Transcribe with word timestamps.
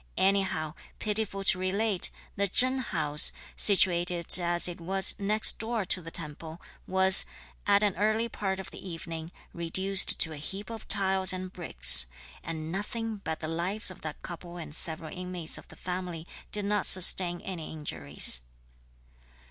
Anyhow, 0.17 0.73
pitiful 0.97 1.43
to 1.43 1.59
relate, 1.59 2.09
the 2.35 2.47
Chen 2.47 2.79
house, 2.79 3.31
situated 3.55 4.39
as 4.39 4.67
it 4.67 4.81
was 4.81 5.13
next 5.19 5.59
door 5.59 5.85
to 5.85 6.01
the 6.01 6.09
temple, 6.09 6.59
was, 6.87 7.23
at 7.67 7.83
an 7.83 7.95
early 7.97 8.27
part 8.27 8.59
of 8.59 8.71
the 8.71 8.83
evening, 8.83 9.31
reduced 9.53 10.19
to 10.21 10.33
a 10.33 10.37
heap 10.37 10.71
of 10.71 10.87
tiles 10.87 11.31
and 11.31 11.53
bricks; 11.53 12.07
and 12.43 12.71
nothing 12.71 13.17
but 13.17 13.41
the 13.41 13.47
lives 13.47 13.91
of 13.91 14.01
that 14.01 14.23
couple 14.23 14.57
and 14.57 14.75
several 14.75 15.15
inmates 15.15 15.59
of 15.59 15.67
the 15.67 15.75
family 15.75 16.25
did 16.51 16.65
not 16.65 16.87
sustain 16.87 17.39
any 17.41 17.71
injuries. 17.71 18.41